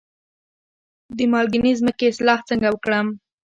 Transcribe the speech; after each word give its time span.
د 1.17 1.19
مالګینې 1.31 1.71
ځمکې 1.79 2.05
اصلاح 2.11 2.39
څنګه 2.49 2.67
وکړم؟ 2.71 3.07